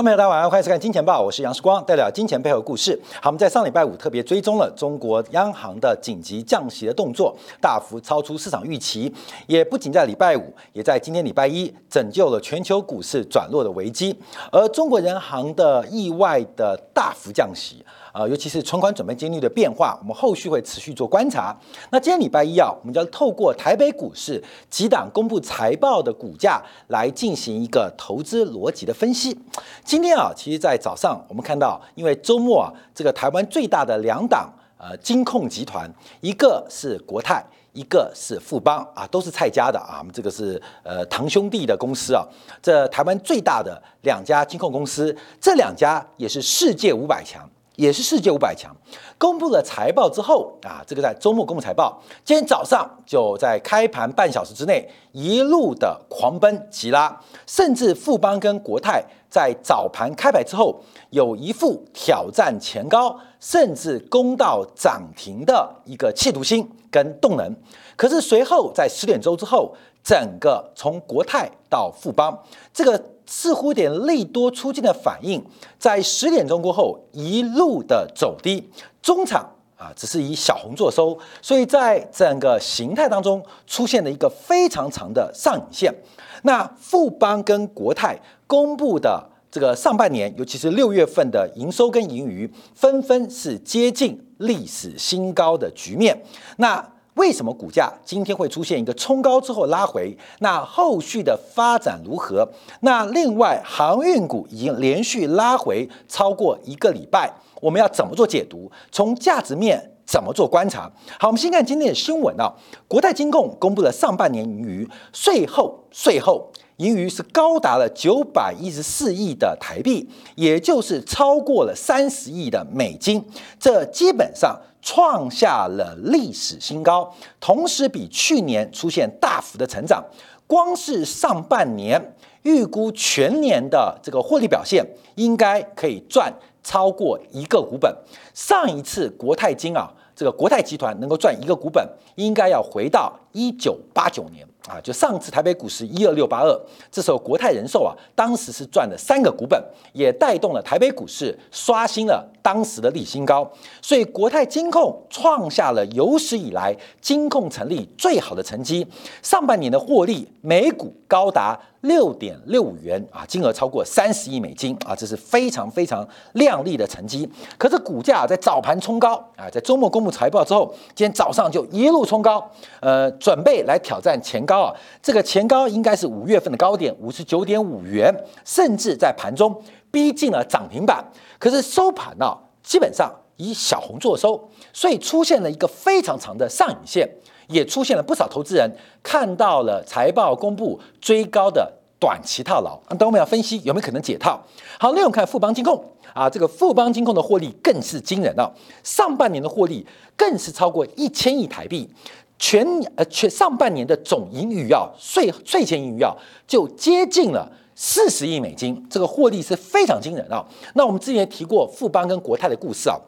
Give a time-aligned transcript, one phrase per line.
[0.00, 2.98] 观众朋友，大家晚上欢迎收看《金钱报》，我是杨世光，代表金钱背后故事。
[3.20, 9.14] 好，我们在上礼拜五特别追踪了中国央行的紧急降息的动作，大幅超出市场预期，
[9.46, 14.18] 也不仅在礼拜五，也在今天礼拜一拯救了全球股市转弱的危机。
[14.50, 17.84] 而中国人行的意外的大幅降息。
[18.12, 21.56] 啊，尤其是存款准备金率的变化，我们后续会持续做观察。
[21.90, 29.38] 那今天礼拜一啊，我们将透过台北股市几档公布财报的股价来进行一个投资逻辑的分析。
[29.84, 35.88] 今天啊，其实，在早上我们看到，因为周末啊，这个台湾最大的两档呃金控集团，
[36.20, 42.26] 一个是国泰，一个是富邦啊，都是蔡家的啊，我们这个是呃堂兄弟的公司啊。
[42.60, 47.48] 这台湾最大的两家金控公司，这两家也是世界五百强。
[47.80, 48.76] 也是世界五百强，
[49.16, 67.56] 公布了财报之后啊，这个在周末公布财报，今天早上就在开盘半小时之内一路的狂奔急拉，甚至富邦跟国泰在早盘开牌之后有一副挑战前高，甚至攻到涨停的一个企图心跟动能。
[67.96, 72.38] 可是随后在十点钟之后，整个从国泰到富邦
[72.74, 73.02] 这个。
[73.30, 75.40] 似乎点利多出尽的反应，
[75.78, 78.68] 在十点钟过后一路的走低，
[79.00, 85.94] 中场啊只是以小红做收，所以在整个形态当中出现了一个非常长的上影线。
[86.42, 96.20] 那富邦跟国泰公布的这个上半年，尤其是六月份的营收跟盈余，纷纷是接近历史新高的局面。
[96.56, 96.84] 那
[97.20, 100.16] 为什么股价今天会出现一个冲高之后拉回？
[100.38, 102.48] 那后续的发展如何？
[102.80, 108.72] 那另外航运股已经连续拉回超过一个礼拜，我们要怎么做解读？
[108.90, 110.90] 从价值面怎么做观察？
[111.18, 112.50] 好，我们先看今天的新闻啊。
[112.88, 123.22] 国泰金控公布了上半年盈余，税后税后盈余是高达了九百一十四亿的台币，也就是超过了三十亿的美金，
[123.58, 124.58] 这基本上。
[124.82, 130.04] 创下了历史新高，同时比去年出现大幅的成长。
[130.46, 136.32] 光是上半年，预估全年的这个获利表现，应该可以赚
[136.62, 137.94] 超过一个股本。
[138.34, 144.46] 上一次国泰金啊，这个国泰集团能够赚一个股本，应该要回到一九八九年。
[144.68, 146.60] 啊，就上次台北股市一二六八二，
[146.92, 149.60] 这时候国泰人寿啊，当时是赚了三个股本，
[149.94, 158.86] 也带动了台北股市刷新了当时的历新高，所以国泰金控创下了有史以来金控成立最好的成绩，
[159.22, 161.58] 上半年的获利每股高达。
[161.82, 167.26] 六点六五元啊，金额超过三十亿美金啊，这是非常非常亮丽的成绩。
[167.56, 172.50] 可是股价在早盘冲高啊，在周末公布财报之后，今天早上就一路冲高，
[172.82, 174.74] 呃，准备来挑战前高啊。
[175.00, 178.14] 这个前高应该是五月份的高点五十九点五元，
[178.44, 179.50] 甚至在盘中
[179.90, 181.04] 逼近了涨停板。
[181.38, 187.08] 可是收盘呢，基本上以小红做收，所以出现了一个非常长的上影线。
[187.48, 188.70] 也出现了不少投资人
[189.02, 191.68] 看到了财报公布追高的
[191.98, 194.40] 短期套牢，那等我们要分析有没有可能解套。
[194.78, 195.84] 好，那我们看富邦金控
[196.14, 198.48] 啊，这个富邦金控的获利更是惊人啊，
[198.84, 199.84] 上半年的获利
[200.16, 201.90] 更是超过一千亿台币，
[202.38, 202.64] 全
[202.94, 206.14] 呃全上半年的总盈余啊，税税前盈余啊
[206.46, 207.50] 就接近了
[207.82, 210.44] 四十亿美金，这个获利是非常惊人啊。
[210.74, 213.00] 那我们之前提过富邦跟国泰的故事啊。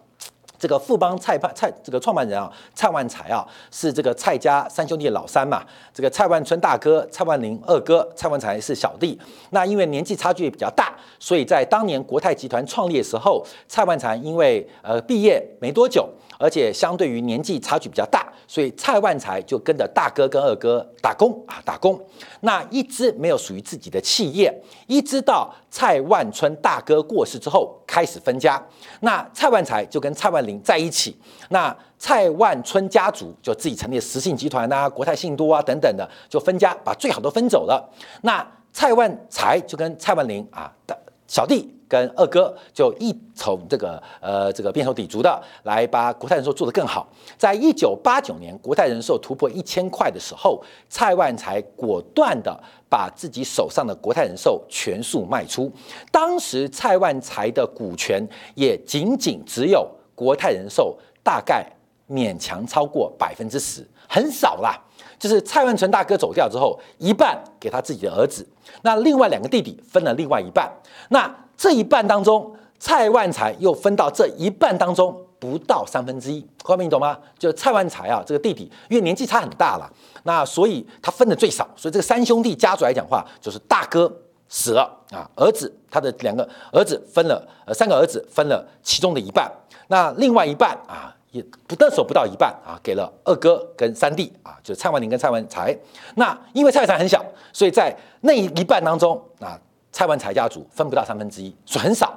[0.58, 5.62] 这个富邦蔡派蔡这个创办人啊，蔡万才啊，是这个蔡家三兄弟的老三嘛。
[5.92, 9.20] 这个蔡万春大哥、蔡万林二哥、蔡万才是小弟。
[9.50, 16.08] 那因为年纪差距比较大，所以在当年国泰集团创立的时候，蔡万才因为呃毕业没多久。
[16.42, 21.96] 而且相对于年纪差距比较大，所以蔡万才就跟着大哥跟二哥打工啊打工。
[22.40, 24.52] 那一直没有属于自己的企业，
[24.88, 28.60] 一直到蔡万春大哥过世之后开始分家。
[29.02, 31.16] 那蔡万才就跟蔡万林在一起，
[31.50, 37.88] 那蔡万春家族就自己成立实信集团啊、国泰信都啊等等的，就分家，把最好都分走了。
[38.22, 40.98] 那蔡万才就跟蔡万林啊的
[41.28, 41.72] 小弟。
[41.92, 47.06] 跟二哥就一从这个呃这个变手底足的来把国泰人寿做得更好。
[47.36, 52.58] 在一九八九年国泰人寿突破一千块的时候，蔡万才果断的
[52.88, 55.70] 把自己手上的国泰人寿全数卖出。
[56.10, 61.70] 当时蔡万才的股权也仅仅只有国泰人寿大概
[62.12, 64.78] 勉强超过百分之十，很少啦。
[65.18, 68.46] 就是蔡万成大哥走掉之后，一半给他自己的儿子，
[68.82, 70.70] 那另外两个弟弟分了另外一半。
[71.10, 77.16] 那这一半当中，蔡万才又分到这一半当中不到三分之一，后面你懂吗？
[77.38, 79.88] 就蔡万才啊，这个弟弟因为年纪差很大了，
[80.24, 84.12] 那所以他分的最少，所以这个三兄弟家族来讲话，就是大哥
[84.48, 84.82] 死了
[85.12, 89.48] 啊，儿子他的两个儿子分了，呃，三个儿子分了其中的一半，
[89.86, 95.76] 那另外一半啊，也不得手不到一半啊，给了二哥跟三弟啊，就蔡万林跟蔡万才。
[96.14, 99.58] 那因为蔡万才很小，所以在那一半当中啊，
[99.90, 102.12] 蔡万才家族分不到三分之一，所以很少。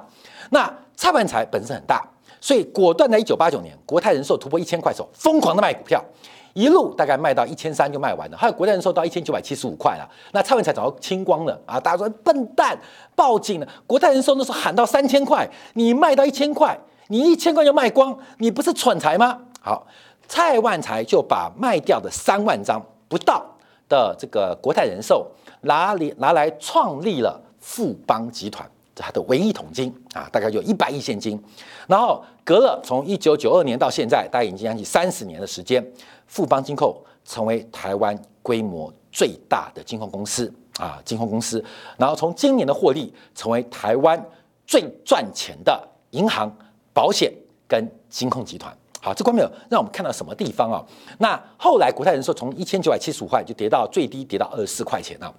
[0.50, 2.06] 那蔡万才本身很大，
[2.40, 6.04] 所以果断在一九八九年国泰人寿突破一千块时候，疯狂的卖股票。
[6.52, 10.08] 一路大概卖到一千三就卖完了，还有国泰人寿到一千九百七十五块了。
[10.32, 11.78] 那蔡文才早就清光了啊！
[11.78, 12.74] 大家说笨蛋，
[13.14, 13.68] 报警了。
[13.86, 16.74] 国泰人寿那时候喊到三千块，你卖到一千块，
[17.08, 19.38] 你一千块就卖光，你不是蠢材吗？
[19.60, 19.86] 好，
[20.28, 23.44] 蔡万才就把卖掉的三万张不到
[23.88, 25.26] 的这个国泰人寿
[25.62, 31.42] 拿里拿来创立了富邦集团，这他的唯一桶金啊，大概有一百亿现金。
[31.88, 35.84] 然后隔了从一九九二年到现在，大概已经将近三十年的时间。
[36.26, 41.64] 富邦金控成为台湾规模最大的金控公司啊，金控公司，
[41.96, 44.20] 然后从今年的获利成为台湾
[44.66, 46.52] 最赚钱的银行、
[46.96, 47.30] 保险
[47.68, 48.74] 跟金控集团。
[49.02, 50.82] 好，这关没有让我们看到什么地方啊？
[51.18, 55.34] 那后来国泰人寿从一千九百七十五块就跌到最低跌到二十四块钱了。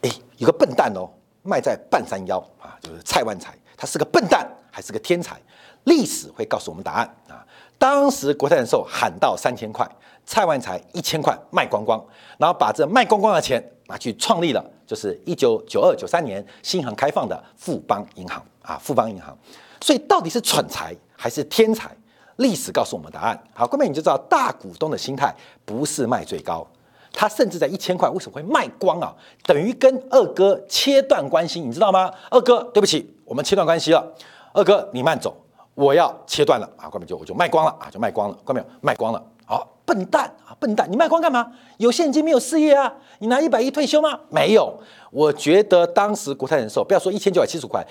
[0.00, 1.06] 哎，有个笨蛋哦，
[1.42, 5.38] 卖在半山腰啊，就是蔡万才，他是个笨蛋还是个天才？
[5.84, 7.44] 历史会告诉我们答案啊。
[7.76, 9.86] 当时国泰人寿喊到三千块，
[10.24, 12.02] 蔡万才一千块卖光光，
[12.38, 19.36] 然后把这卖光光的钱拿去创立了，就是一九九二九三年新航开放的富邦银行啊，富邦银行。
[19.80, 21.90] 所以到底是蠢材还是天才？
[22.36, 23.42] 历史告诉我们答案。
[23.54, 25.34] 好，后面你就知道大股东的心态
[25.64, 26.66] 不是卖最高，
[27.12, 29.14] 他甚至在一千块为什么会卖光啊？
[29.44, 32.10] 等于跟二哥切断关系，你知道吗？
[32.30, 34.12] 二哥，对不起，我们切断关系了。
[34.52, 35.34] 二哥，你慢走。
[35.72, 36.88] 我要切断了啊！
[36.88, 38.38] 关门就我就卖光了啊，就卖光了。
[38.44, 39.22] 关门卖光了。
[39.44, 40.90] 好，笨蛋啊，笨蛋！
[40.90, 41.52] 你卖光干嘛？
[41.76, 42.92] 有现金没有事业啊？
[43.18, 44.18] 你拿一百亿退休吗？
[44.30, 44.78] 没有。
[45.10, 47.86] 我觉得当时国泰人寿不要说一千九百七十五块，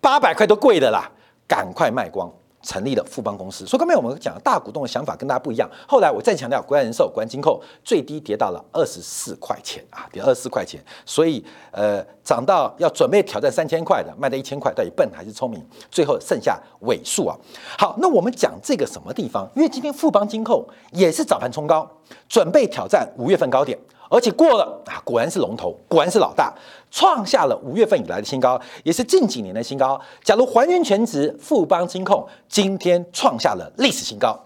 [0.00, 1.08] 八百块都贵的啦，
[1.48, 2.30] 赶快卖光。
[2.60, 5.70] 成立了富邦公司，所以刚才我们讲大股东的想法跟大家不一样。
[5.86, 10.84] 后来我再强调，国泰人寿、国安金控最低跌到了二十四块钱啊，跌二十四块钱。
[11.06, 15.64] 所以呃，涨到要准备挑战三千块的，卖到一千块，到底笨还是聪明？
[15.88, 17.36] 最后剩下尾数啊。
[17.78, 19.48] 好，那我们讲这个什么地方？
[19.54, 21.88] 因为今天富邦金控也是早盘冲高，
[22.28, 23.78] 准备挑战五月份高点。
[24.10, 26.52] 而且过了啊，果然是龙头，果然是老大，
[26.90, 30.00] 创下了五月份以来的新高，也是近几年的新高。
[30.24, 34.38] 假如还原全值，富邦金控今天创下了历史新高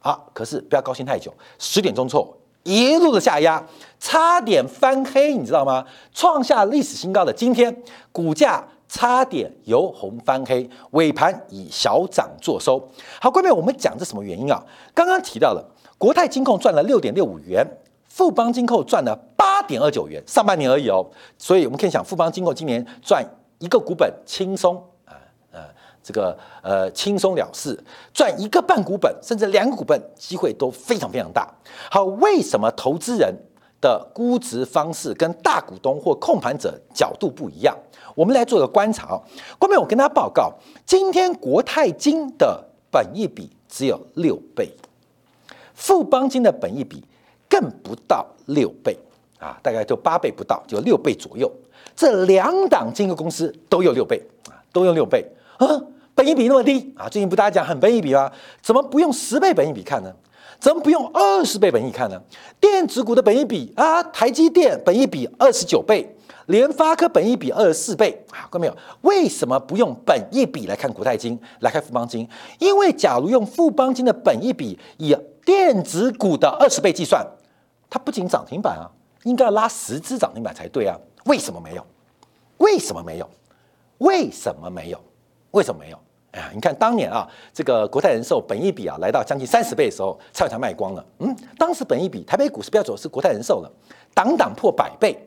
[0.00, 0.16] 啊！
[0.32, 2.32] 可是不要高兴太久，十点钟后
[2.62, 3.60] 一路的下压，
[3.98, 5.84] 差点翻黑，你知道吗？
[6.14, 7.76] 创下历史新高的今天，
[8.12, 12.80] 股价差点由红翻黑，尾盘以小涨作收。
[13.20, 14.62] 好，各位，我们讲这什么原因啊？
[14.94, 15.64] 刚刚提到了
[15.98, 17.66] 国泰金控赚了六点六五元。
[18.18, 23.24] 富邦金控赚了八点二九元，上半年而已哦，所以我们可以想，富邦金控今年赚
[23.60, 24.74] 一个股本轻松
[25.04, 25.14] 啊，
[25.52, 25.60] 呃，
[26.02, 27.78] 这个呃轻松了事，
[28.12, 31.48] 赚一个半股本，甚至两个股本，机会都非常非常大。
[31.92, 33.32] 好，为什么投资人
[33.80, 37.72] 的估值方式跟大股东或控盘者角度不一样？
[38.16, 39.16] 我们来做个观察。
[39.60, 40.52] 后面我跟大家报告，
[40.84, 44.74] 今天国泰金的本益比只有六倍，
[45.72, 47.04] 富邦金的本益比。
[47.58, 48.96] 更不到六倍
[49.40, 51.50] 啊，大概就八倍不到，就六倍左右。
[51.96, 55.26] 这两档金融公司都有六倍啊，都用六倍
[55.58, 55.66] 啊，
[56.14, 58.30] 本益比那么低啊，最近不大家讲很本益比吗？
[58.62, 60.12] 怎么不用十倍本益比看呢？
[60.60, 62.20] 怎么不用二十倍本益看呢？
[62.60, 68.76] 电子股的本益比啊，台积电本益比二十九倍，联发科本益比二十四倍啊，看到没有？
[69.00, 72.28] 为什么不用本益比来看国泰金，来看富邦金？
[72.60, 77.26] 因为假如用富邦金的本益比以电子股的二十倍计算。
[77.90, 78.90] 它不仅涨停板啊，
[79.24, 80.96] 应该要拉十只涨停板才对啊？
[81.24, 81.86] 为什么没有？
[82.58, 83.28] 为什么没有？
[83.98, 85.00] 为什么没有？
[85.52, 85.98] 为什么没有？
[86.32, 91.04] 哎呀，你看当年啊，这个国泰人寿本益比啊来到将近三十倍的时候，蔡文才卖光了。
[91.20, 93.72] 嗯，当时本益比台北股市标准是国泰人寿了，
[94.14, 95.18] 档档破百倍，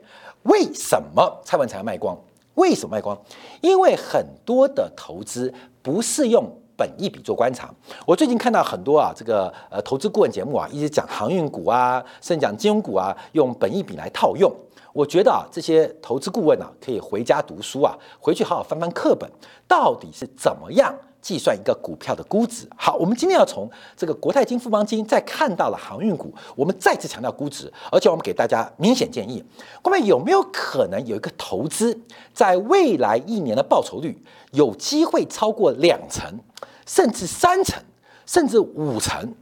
[0.43, 2.15] 为什么蔡文才卖光？
[2.53, 3.19] 为什么卖光？
[3.61, 5.51] 因为很多的投资
[5.81, 6.47] 不是用。
[6.81, 7.71] 本一笔做观察，
[8.07, 14.51] 我最近看到很多啊，这个呃投资顾问节目啊，一直讲航运股啊，甚至讲金融股啊，用本一笔来套用。
[14.93, 19.29] 我觉得啊，这些投资顾问啊，可以回家读书啊，回去好好翻翻课本，
[19.67, 22.67] 到底是怎么样计算一个股票的估值？
[22.75, 29.43] 好，我们今天要从这个国泰金、富邦金，再看到了航运股，我们再次强调估值，而且我们给大家明显建议：
[29.83, 31.97] 各位有没有可能有一个投资，
[32.33, 34.17] 在未来一年的报酬率
[34.51, 36.39] 有机会超过两成？
[36.85, 37.81] 甚至三成，
[38.25, 39.33] 甚至五成，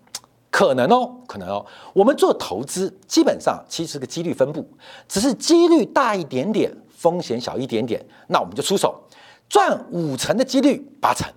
[0.49, 1.65] 可能哦，可能哦。
[1.93, 4.67] 我们做投资，基本上其实是个几率分布，
[5.07, 9.01] 只是几率大一点点，风险小一点点，那我们就出手，
[9.47, 11.31] 赚五成的几率八成。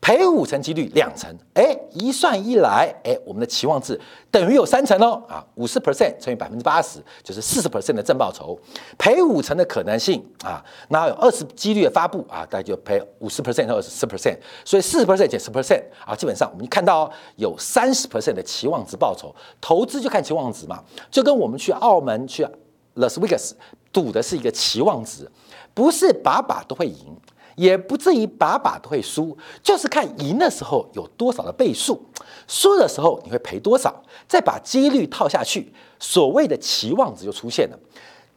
[0.00, 8.58] 赔五成几率两成，哎，一算一来，哎，我们的期望值等于有三成哦，啊，五十 percent 乘以百分之八十就是四十 percent 的正报酬，
[8.96, 22.42] 赔五成的可能性啊，那有二十几率的发布啊，大概就赔五十 percent 或者十 percent，所以四十 percent 减十 percent 啊，基本上我们看到有三十 percent 的期望值报酬，投资就看期望值嘛，就跟我们去澳门去
[22.96, 23.52] Las Vegas
[23.92, 25.30] 赌的是一个期望值，
[25.74, 27.14] 不是把把都会赢。
[27.60, 32.02] 也不至于把把都会输，就是看赢的时候有多少的倍数，
[32.48, 37.78] 输的时候你会赔多少，再把几率套下去，所谓的期望值就出现了。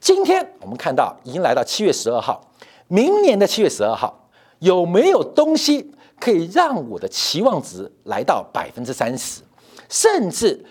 [0.01, 2.51] 今天我们看到已经来到七月十二号，
[2.89, 4.27] 明年的七月十二号
[4.59, 5.89] 有没有东西
[6.19, 9.41] 可以让我的期望值来到百分之三十，
[9.87, 10.65] 甚至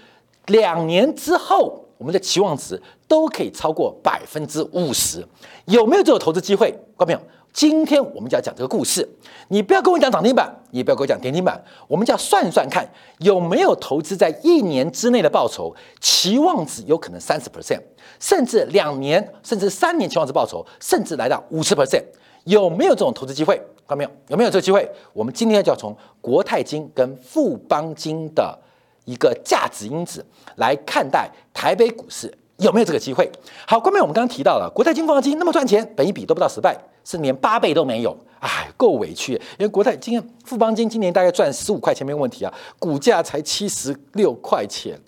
[0.48, 2.78] 两年之后我们的期望值
[3.08, 5.26] 都可以超过百分之五十？
[5.64, 6.70] 有没有这种投资机会？
[6.94, 7.20] 观众朋友。
[7.52, 9.06] 今天我们就要讲这个故事，
[9.48, 17.80] 你不要跟我讲涨停板，你不要跟我讲跌停板，我们就要算算看有没有投资在一年之内的报酬，期望值有可能三十 percent，
[18.18, 22.02] 甚至两年，甚至三年期望值报酬，甚至来到五十 percent，
[22.44, 23.56] 有没有这种投资机会？
[23.86, 24.10] 看到没有？
[24.28, 24.90] 有没有这个机会？
[25.12, 28.58] 我们今天就要从国泰金跟富邦金的
[29.04, 30.24] 一个价值因子
[30.56, 33.30] 来看待台北股市有没有这个机会？
[33.66, 36.74] 好，关面我们刚刚提到了国泰金、富邦金那么赚钱，本一比都不到十倍。
[37.04, 39.34] 是连八倍都没有，哎，够委屈。
[39.58, 44.98] 因为国泰今天富邦金今年大概赚十五块钱没问题啊，股价才七十六块钱，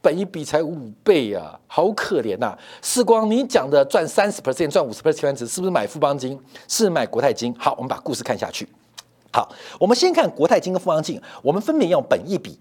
[0.00, 2.56] 本一比才五倍啊，好可怜呐！
[2.82, 6.38] 世光，你讲的赚三十 percent、赚五十 percent 值，是不是买富邦金？
[6.68, 7.54] 是买国泰金？
[7.58, 8.68] 好，我们把故事看下去。
[9.32, 12.58] 好，我们先看国泰金跟富邦金，我们分别用本一比，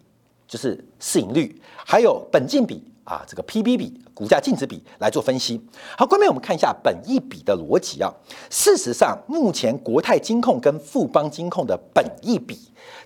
[0.47, 2.83] 就是市盈率，还有本金比。
[3.03, 5.61] 啊，这个 P/B 比、股价净值比来做分析。
[5.97, 8.11] 好，关面我们看一下本益比的逻辑啊。
[8.49, 12.57] 事实上，目前国泰金控跟富邦金控的本益比，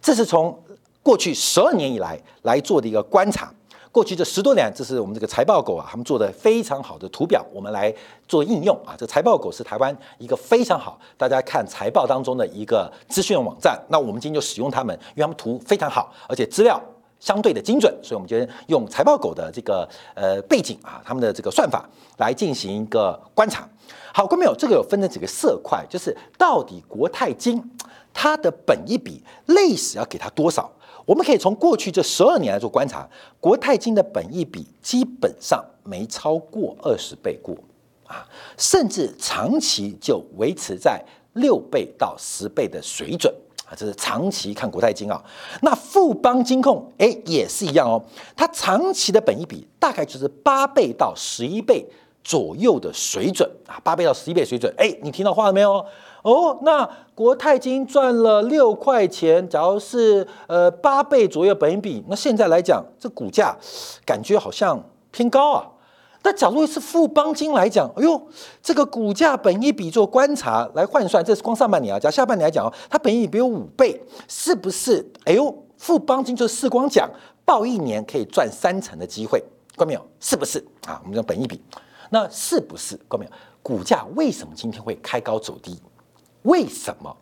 [0.02, 0.58] 这是从
[1.02, 3.52] 过去十二年以来来做的一个观察。
[3.92, 7.92] 过去这十多年，这是我们这个财报狗啊，他们做的非常好的图表，我们来
[8.28, 8.94] 做应用啊。
[8.96, 13.82] 这财报狗是台湾一个非常好，大家看财报当中的一个资讯网站。
[13.90, 16.80] 那我们今天就使用他们，因为他们图非常好，而且资料。
[17.20, 23.68] 相对的精准，所以我们今天用财报狗的这个呃背景啊，他们的这个算法来进行一个观察。
[24.14, 27.64] 好，观众朋友，这个有分成几个色块，就是到底国泰金
[28.14, 30.70] 它的本一比历史要给它多少？
[31.06, 33.08] 我们可以从过去这十二年来做观察，
[33.40, 37.56] 国泰金的本一比基本上没超过二十倍过
[38.06, 41.02] 啊，甚至长期就维持在
[41.34, 43.34] 六倍到十倍的水准。
[43.70, 45.22] 啊，这是长期看国泰金啊，
[45.62, 48.02] 那富邦金控哎也是一样哦，
[48.36, 51.86] 它长期的本益比大概就是八倍到十一倍
[52.24, 55.86] 左右的水准啊，八倍到十一倍水准，哎，你听到话了没有？
[56.24, 63.56] 哦，那国泰金赚了六块钱，假如是呃八倍左右本益比，那现在来讲，这股价
[64.06, 64.82] 感觉好像
[65.12, 65.68] 偏高啊。
[66.28, 68.22] 那假如是富邦金来讲，哎呦，
[68.62, 75.10] 这个股价本一比做观察来换算，这是光上半年啊，讲下半年来讲哦，它本一比有五倍，是不是？
[75.24, 77.10] 哎呦，富邦金就是世光讲，
[77.46, 79.42] 报一年可以赚三成的机会，
[79.78, 80.06] 看没有？
[80.20, 81.00] 是不是啊？
[81.02, 81.62] 我们讲本一比，
[82.10, 83.00] 那是不是？
[83.10, 83.32] 看没有？
[83.64, 85.80] 股价为什么今天会开高走低？
[86.42, 87.16] 为什么？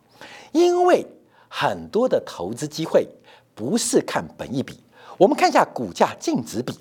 [0.52, 1.06] 因为
[1.48, 3.08] 很多的投资机会
[3.54, 4.80] 不是看本一比，
[5.20, 6.74] 我们看一下股价净值比。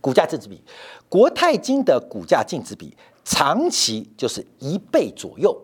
[0.00, 0.62] 股价净值比，
[1.08, 5.56] 国泰金的股价净值比长期就是一倍左右。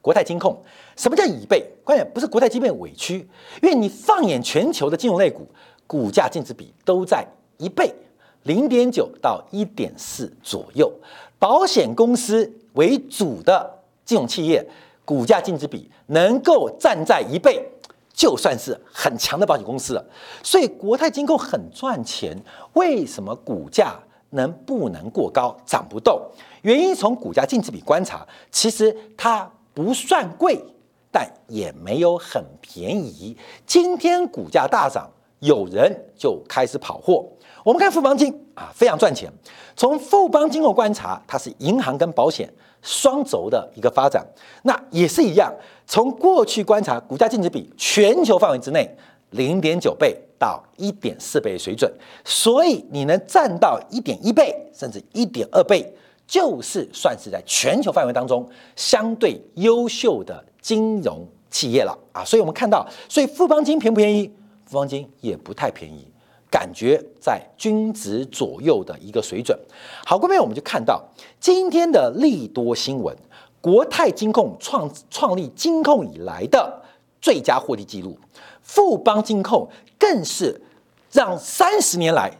[0.00, 0.62] 国泰金控
[0.96, 1.64] 什么叫一倍？
[1.82, 3.26] 关键不是国泰金被委屈，
[3.62, 5.46] 因为你放眼全球的金融类股，
[5.86, 7.94] 股价净值比都在一倍，
[8.42, 10.92] 零点九到一点四左右。
[11.38, 14.66] 保险公司为主的金融企业，
[15.04, 17.66] 股价净值比能够站在一倍。
[18.14, 20.04] 就算是很强的保险公司了，
[20.42, 22.34] 所以国泰金控很赚钱。
[22.74, 23.98] 为什么股价
[24.30, 26.22] 能不能过高，涨不动？
[26.62, 30.64] 原因从股价净值比观察，其实它不算贵，
[31.10, 33.36] 但也没有很便宜。
[33.66, 37.28] 今天股价大涨，有人就开始跑货。
[37.64, 39.30] 我们看富邦金啊，非常赚钱。
[39.74, 42.48] 从富邦金控观察，它是银行跟保险
[42.84, 44.24] 双轴的一个发展，
[44.62, 45.50] 那也是一样。
[45.86, 48.88] 从过去观察，股价净值比全球范围之内
[49.30, 51.90] 零点九倍到一点四倍水准，
[52.24, 55.90] 所以你能占到一点一倍甚至一点二倍，
[56.26, 62.22] 就是算是在全球范围当中相对优秀的金融企业了啊！
[62.24, 64.30] 所以我们看到，所以富邦金便不便宜？
[64.66, 66.06] 富邦金也不太便宜。
[66.54, 69.58] 感觉在均值左右的一个水准。
[70.06, 71.02] 好，后面我们就看到
[71.40, 73.12] 今天的利多新闻，
[73.60, 76.80] 国泰金控创创立金控以来的
[77.20, 78.16] 最佳获利记录，
[78.62, 79.68] 富邦金控
[79.98, 80.62] 更是
[81.10, 82.30] 让三十年来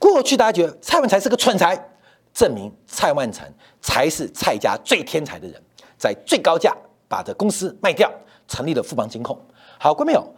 [0.00, 1.80] 过去大家觉得蔡万才是个蠢材，
[2.32, 3.48] 证明蔡万成
[3.80, 5.62] 才是蔡家最天才的人，
[5.96, 8.10] 在最高价把这公司卖掉，
[8.48, 9.38] 成立了富邦金控。
[9.78, 10.34] 好，观众朋友，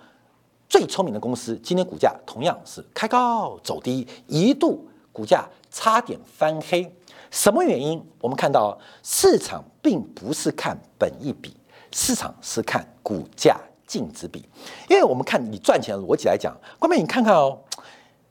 [0.68, 6.92] 最聪明的公司今天股价同样是开高走低，一度股价差点翻黑。
[7.30, 8.04] 什么原因？
[8.20, 11.56] 我们看到市场并不是看本益比，
[11.92, 14.48] 市场是看股价净值比。
[14.88, 17.58] 因为我们看你赚钱的逻辑来讲，关妹你看看哦，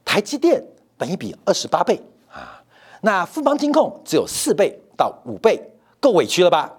[0.04, 0.64] 台积电
[0.98, 2.02] 本益比二十八倍
[2.32, 2.64] 啊，
[3.02, 5.62] 那富邦金控只有四倍到五倍，
[6.00, 6.74] 够委屈了吧？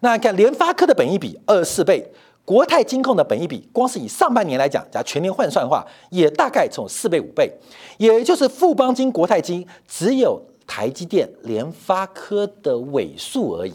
[0.00, 2.12] 那看联发科的本益比二十四倍，
[2.44, 7.52] 国泰金控的本益比，光是以上半年来讲，加全年换算的话，也大概从四倍五倍，
[7.98, 10.40] 也就是富邦金、国泰金只有。
[10.64, 13.74] 台积电、联发科的尾数而已，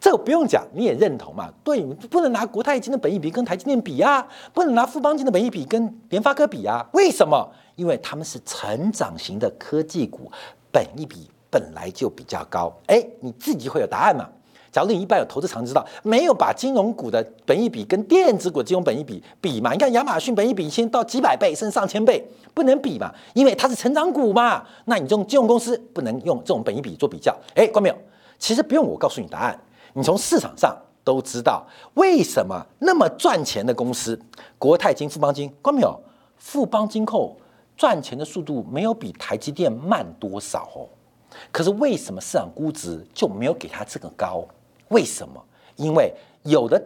[0.00, 1.52] 这个不用讲，你也认同嘛？
[1.62, 6.88] 对，不能拿国泰金的本益比跟台积电比啊，不能拿富邦金的本益比跟联发科比啊？
[6.92, 7.46] 为什么？
[7.74, 10.30] 因为他们是成长型的科技股，
[10.72, 12.72] 本益比本来就比较高。
[12.86, 14.26] 哎，你自己会有答案嘛？
[14.74, 19.70] 假如你一般有投资常知道，没有把金融股的本益比跟电子股金融本益比比嘛？
[19.70, 23.08] 你看亚马逊本益比先到几百倍，甚至上千倍，不能比嘛？
[23.34, 24.66] 因为它是成长股嘛。
[24.86, 27.32] 那你这种金融公司不能用这种本益比做比较。
[27.54, 27.94] 哎，关没有？
[28.36, 29.56] 其实不用我告诉你答案，
[29.92, 31.64] 你从市场上都知道
[31.94, 34.20] 为什么那么赚钱的公司，
[34.58, 35.96] 国泰金、富邦金，关没有？
[36.36, 37.36] 富邦金控
[37.76, 40.88] 赚钱的速度没有比台积电慢多少哦。
[41.52, 44.44] 可是为什么市场估值就没有给它这个高？
[44.94, 45.44] 为什么？
[45.74, 46.80] 因为有的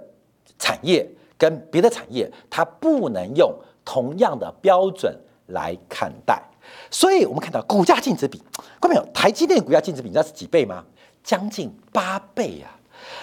[0.58, 5.14] 产业跟别的产业，它不能用同样的标准
[5.48, 6.42] 来看待，
[6.90, 8.42] 所以我们看到股价净值比，
[8.80, 9.04] 看到没有？
[9.12, 10.82] 台积电股价净值比你知道是几倍吗？
[11.22, 12.68] 将近八倍呀！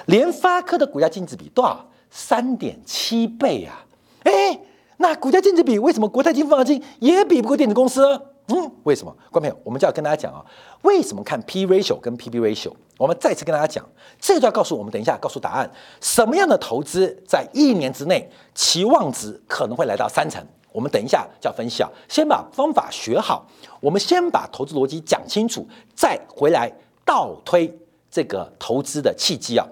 [0.05, 1.83] 联发科的股价净值比多少？
[2.11, 3.83] 三点七倍呀！
[4.23, 4.59] 哎，
[4.97, 8.05] 那股价净值比为什么国泰金、富邦金也比不过电子公司？
[8.47, 9.11] 嗯，为什么？
[9.31, 10.45] 观众朋友，我们就要跟大家讲啊，
[10.83, 12.71] 为什么看 P ratio 跟 PB ratio？
[12.97, 13.85] 我们再次跟大家讲，
[14.19, 20.41] 这就要告诉我们，等一下告诉答案，什么样的投资在一年之内期望值可能会来到三成？
[20.71, 23.47] 我们等一下就要分析啊，先把方法学好，
[23.79, 26.71] 我们先把投资逻辑讲清楚，再回来
[27.05, 27.73] 倒推
[28.09, 29.65] 这个投资的契机啊。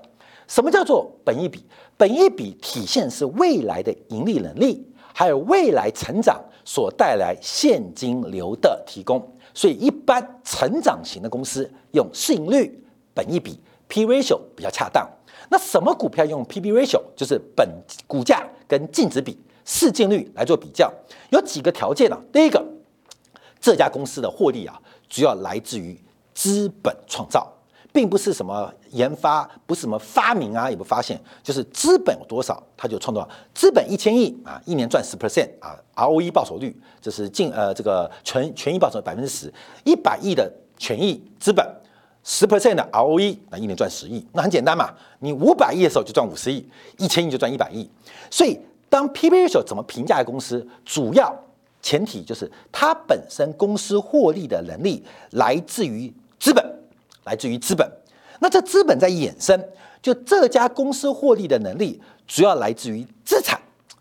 [0.47, 1.65] 什么叫做本一比？
[1.95, 6.43] 本一比体现是未来的盈利能力，还有未来成长。
[6.65, 9.21] 所带来现金流的提供，
[9.53, 12.81] 所以一般成长型的公司用市盈率、
[13.13, 15.07] 本一比 P ratio 比较恰当。
[15.49, 17.67] 那什么股票用 P B ratio，就是本
[18.07, 20.91] 股价跟净值比、市净率来做比较？
[21.29, 22.19] 有几个条件呢？
[22.31, 22.65] 第一个，
[23.59, 25.99] 这家公司的获利啊，主要来自于
[26.33, 27.51] 资本创造。
[27.91, 33.29] 并不是什么研发，不是什么发明啊，也不发现，就是资本有多少，它就创造。
[33.53, 41.63] 资本一千亿啊，一年赚十 percent 啊，ROE 报酬率，这是净呃这个权权益报酬百分之十，一百亿的权益资本，
[42.23, 47.89] 十 percent 的 ROE，那一年赚十亿，那很简单嘛，你五百亿的时候就赚五十亿，一千亿就赚一百亿。
[48.31, 48.59] 所以
[48.89, 51.33] 当 PBR 时候怎么评价公司，主要
[51.81, 56.73] 前提就是它本身公司获利的能力来自于资本。
[57.25, 57.89] 来自于资本，
[58.41, 59.57] 那这资本在衍生，
[60.01, 63.57] 就这家公司获利的能力，主要来自于资产，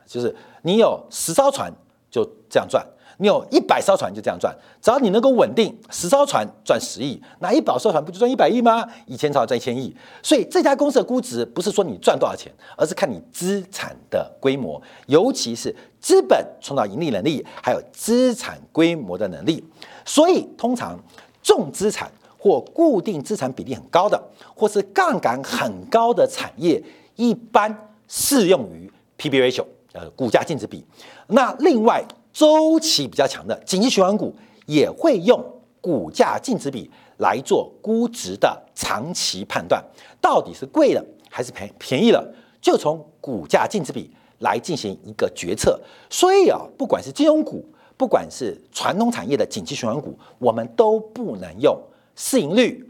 [0.09, 1.73] 就是你有十艘船
[2.11, 2.85] 就这样赚，
[3.23, 8.85] 你有一百艘船就这样赚，只要你能够稳定，十艘船赚十亿，那一百艘船不就赚一百亿吗？
[9.07, 19.65] 一千艘赚一千亿，所以这家公司的估值不是说你赚多少钱，而是看你资产的规模，尤其是资本创造盈利能力，还有资产规模的能力，
[20.05, 20.99] 所以通常
[21.45, 22.11] 重资产。
[22.45, 24.21] 或固定资产比例很高的，
[24.53, 26.83] 或是杠杆很高的产业，
[27.15, 27.73] 一般
[28.09, 30.85] 适用于 P/B ratio，呃，股价净值比。
[31.29, 34.35] 那另外周期比较强的紧急循环股，
[34.67, 35.45] 也会用
[35.81, 39.85] 股价净值比来做估值的长期判断，
[40.21, 45.81] 到底是贵了还是便便宜了，就从股价净值比来进行一个决策。
[46.09, 47.65] 所以啊，不管是金融股，
[47.97, 51.79] 不管是传统产业的紧急循环股，我们都不能用。
[52.15, 52.85] 市盈率、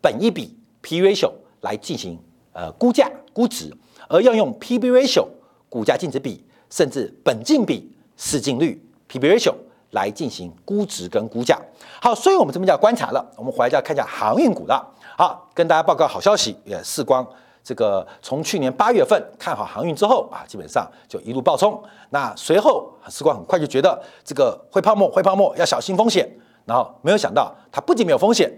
[0.00, 2.18] 本一比 P ratio 来进行
[2.52, 3.70] 呃估价估值，
[4.08, 5.26] 而要用 P B ratio
[5.68, 9.54] 股价净值比，甚至本净比市净率 P B ratio
[9.90, 11.58] 来进行估值跟估价。
[12.00, 13.24] 好，所以我们这边就要观察了。
[13.36, 14.84] 我们回来就要看一下航运股了。
[15.16, 17.26] 好，跟大家报告好消息，也视光
[17.62, 21.82] 这个从去年八月份看好航运之后啊，基本上就一路暴冲。
[22.10, 26.28] 那随后视光很快就觉得这个会泡沫，会泡沫，要小心风险。
[26.66, 28.50] 然后没有想到，它不仅没有风险，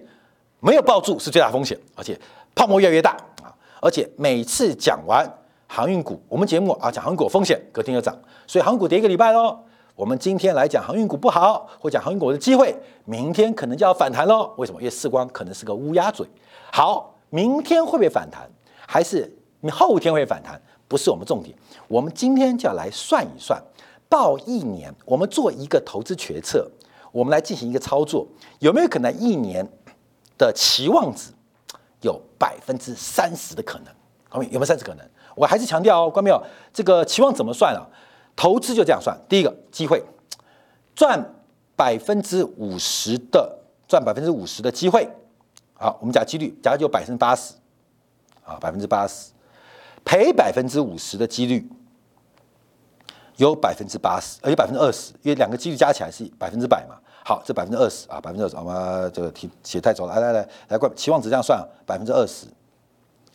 [0.61, 2.19] 没有抱住是最大风险，而且
[2.55, 3.11] 泡沫越来越大
[3.43, 3.51] 啊！
[3.81, 5.29] 而且每次讲完
[5.67, 9.59] 航运股，我们节目啊讲航运股风险，隔天就涨，所以航运股跌一个礼拜喽。
[9.95, 12.75] 我们今天来讲航运股不好，或讲航运股的机会，
[13.05, 14.53] 明天可能就要反弹喽。
[14.59, 14.79] 为什么？
[14.81, 16.27] 因为世光可能是个乌鸦嘴。
[16.71, 18.49] 好，明天会不会反弹？
[18.87, 20.61] 还是你后天会反弹？
[20.87, 21.57] 不是我们重点。
[21.89, 23.61] 我们今天就要来算一算，
[24.09, 26.71] 报一年，我们做一个投资决策，
[27.11, 28.27] 我们来进行一个操作，
[28.61, 29.67] 有没有可能一年
[30.37, 31.33] 的期望值
[32.03, 33.87] 有百分之三十的可能？
[34.45, 35.05] 有没有三十可能？
[35.37, 36.43] 我还是强调哦，关没有？
[36.73, 37.87] 这个期望怎么算啊？
[38.35, 40.03] 投资就这样算，第一个机会
[40.95, 41.33] 赚
[41.77, 45.09] 百分之五十的赚百分之五十的机会，
[45.75, 47.55] 好，我们讲几率，假如就百分之八十，
[48.45, 49.31] 啊，百分之八十，
[50.05, 51.67] 赔百分之五十的几率
[53.37, 56.97] 有百分之八十，而且百分之二十，因为两个几率加起来是百分之百嘛。
[57.25, 62.47] 好，这百分之二十啊，百分之二十，我们这个题写太早了，来来来来，关期望值这样算，百分之二十。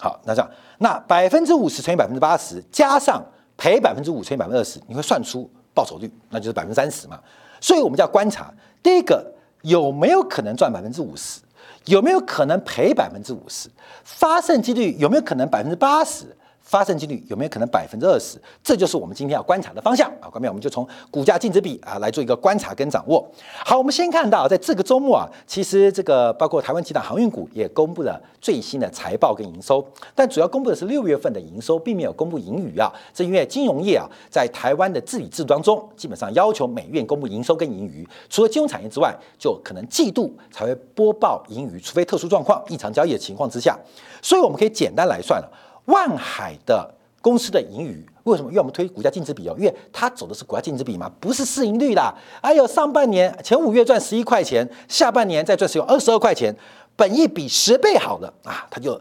[0.01, 3.23] 好，那这样，那百分之五十乘以百分之八十加上。
[3.57, 7.19] 赔百分之五乘以百分之二十，你会算出报酬率，那就是百分之三十嘛。
[7.59, 9.23] 所以我们就要观察，第一个
[9.61, 11.41] 有没有可能赚百分之五十，
[11.85, 13.69] 有没有可能赔百分之五十，
[14.03, 16.25] 发生几率有没有可能百分之八十。
[16.71, 18.41] 发生几率有没有可能百分之二十？
[18.63, 20.29] 这就是我们今天要观察的方向啊！
[20.29, 23.29] 关面我们就从股价净值比啊来做一个观察跟掌握。
[23.65, 32.89] 好，我们先看到在这个周末啊，其实这个包括台湾几大航运股也公布了最新的财报跟营收，但主要公布的是六月份的营收，并没有公布盈余啊。
[33.13, 43.77] 这因为金融业啊，在台湾的治理制度当中，基本上要求每月公布营收跟盈余，除了金融产业之外，就可能季度才会播报盈余，除非特殊状况、异常交易的情况之下。
[44.21, 45.51] 所以我们可以简单来算了。
[45.91, 46.89] 万海的
[47.21, 48.49] 公司的盈余为什么？
[48.49, 52.13] 因为我们推股价净值比哦，因为它走的是股价净值比嘛，不是市盈率啦。
[52.41, 56.55] 还有上半年前五月赚十一块钱，下半年再赚只有二十二块钱，
[56.95, 58.99] 本益比十倍好的啊，它就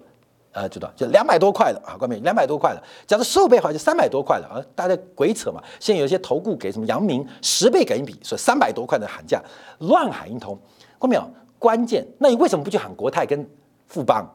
[0.52, 2.82] 呃，知道就两百多块了啊，关键两百多块了。
[3.06, 5.62] 假如十五倍好就三百多块了啊，大家鬼扯嘛。
[5.78, 9.40] 现在有一些投顾给什么阳明十倍本益比，说三百多块的喊价，
[9.78, 10.58] 乱喊一通。
[10.98, 11.30] 关没有？
[11.58, 13.48] 关键，那你为什么不去喊国泰跟
[13.86, 14.26] 富邦？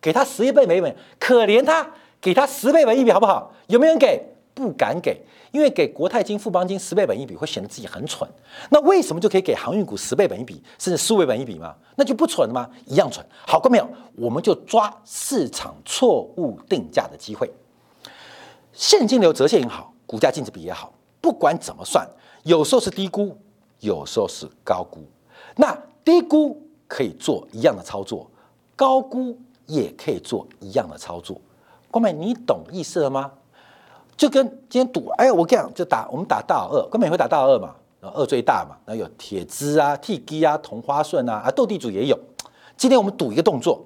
[0.00, 1.88] 给他十一倍每本，可怜他，
[2.20, 3.52] 给他十倍本一笔好不好？
[3.66, 4.24] 有没有人给？
[4.52, 5.18] 不敢给，
[5.52, 8.28] 因为给国泰金、富邦金十倍本一笔会显得自己很蠢。
[8.68, 11.74] 那为什么就可以给航运股十倍本一笔，甚至十倍本一笔吗？
[11.96, 12.68] 那就不蠢了吗？
[12.84, 13.24] 一样蠢。
[13.46, 13.88] 好，过没有？
[14.16, 17.50] 我们就抓市场错误定价的机会。
[18.72, 22.06] 现金流折现也好，股价净值比也好，不管怎么算，
[22.42, 23.34] 有时候是低估，
[23.78, 25.00] 有时候是高估。
[25.56, 28.30] 那低估可以做一样的操作，
[28.76, 29.38] 高估。
[29.70, 31.40] 也可以做一样的操作，
[31.90, 33.30] 光美，你懂意思了吗？
[34.16, 42.18] 就跟今天赌，哎，我跟你讲，就打我们打大老二，光美会打大老二嘛，二最大嘛，然后有铁枝啊、T G 啊、同花顺啊，啊斗地主也有。
[42.76, 43.82] 今天我们赌一个动作，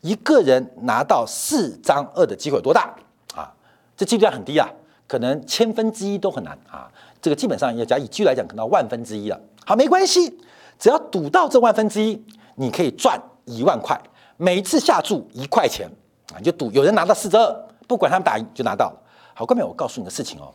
[0.00, 2.94] 一个人拿到四张二的机会有多大
[3.34, 3.52] 啊？
[3.96, 4.68] 这几率很低啊，
[5.06, 6.90] 可能千分之一都很难啊。
[7.20, 9.40] 这个基本上要假以几率来讲，可能万分之一了。
[9.64, 10.38] 好，没关系，
[10.78, 12.20] 只要赌到这万分之一，
[12.56, 14.00] 你可以赚一万块。
[14.36, 15.90] 每次下注一块钱
[16.32, 19.02] 啊，你就赌有人拿到四张二，不管他们打赢就拿到了。
[19.34, 20.52] 好，后面我告诉你个事情哦，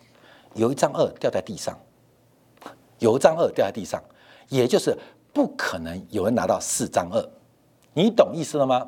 [0.54, 1.78] 有一张二掉在地上，
[3.00, 4.02] 有一张二掉在地上，
[4.50, 4.98] 也就是
[5.34, 7.30] 不可能有人拿到四张二，
[7.94, 8.88] 你懂意思了吗？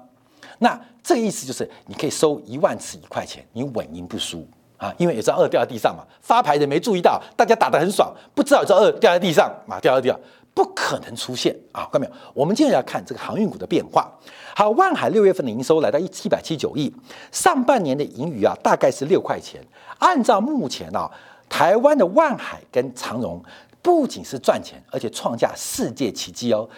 [0.59, 10.19] 那这个意思就是你可以收一万次一块钱，你稳赢不输啊，因为有张二掉在地上嘛，发牌的没注意到，大家打得很爽，不知道有张二掉在地上嘛，掉掉掉。
[10.53, 11.89] 不可能出现啊！
[11.91, 12.11] 看到没有？
[12.33, 14.11] 我们接着要看这个航运股的变化。
[14.55, 16.93] 好，万海六月份的营收来到一七百七九亿，
[17.31, 19.59] 上半年的盈余啊大概是六块钱。
[19.97, 21.09] 按照目前啊，
[21.49, 23.43] 台湾的万海跟长荣
[23.81, 26.69] 不仅是赚钱，而且创下世界奇迹哦。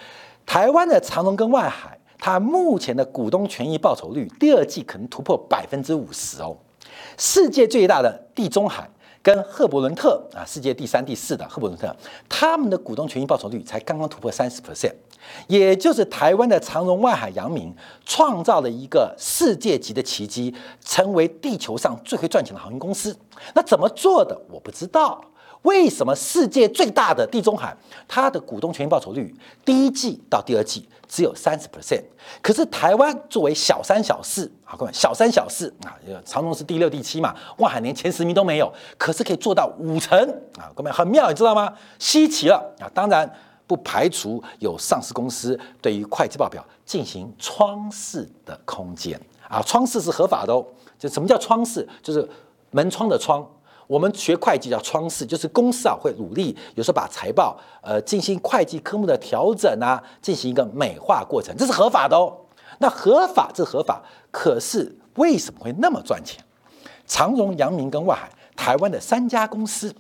[0.46, 6.56] 台湾的长荣跟万海，它目前的股东权益报酬率第二季可能突破百分之五十哦。
[7.18, 8.90] 世界最大的地中海。
[9.26, 11.94] 跟赫伯伦特啊，世界第三、第四的赫伯伦特，
[12.30, 14.94] 他们的股东权益报酬率才刚刚突破三十 percent，
[15.48, 23.18] 也就是台湾的长荣、外海、阳明创造了一个世界级的奇迹，成为地球上最会赚钱的航运公司。
[23.56, 24.40] 那怎么做的？
[24.48, 25.20] 我不知道。
[25.65, 27.75] 为什么世界最大的地中海，
[28.08, 32.04] 它的股东权益报酬率第一季到第二季只有三十 percent，
[32.41, 40.17] 可是台湾作为小三小四，好各位，小三小四啊，长荣是第六第七嘛，万海连前十名都没有，可是可以做到五成
[40.60, 41.73] 啊，各位很妙，你知道吗？
[41.99, 42.89] 稀奇了啊！
[42.93, 43.30] 当然
[43.67, 50.63] 不排除有上市公司对于会计报表进行窗式的空间啊，窗式是合法的哦。
[50.99, 51.88] 就什么叫窗式？
[52.04, 52.30] 就是
[52.69, 53.45] 门窗的窗。
[53.88, 62.36] 我们学会计叫窗式，就是公司啊会努力，有时候把财报呃进行会计科目的调整啊，进行一个美化过程，这是合法的哦。
[62.80, 66.43] 那合法这合法，可是为什么会那么赚钱？
[67.08, 69.93] 长荣、阳明跟外海台湾的三家公司